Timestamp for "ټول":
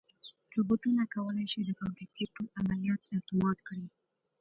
2.35-2.47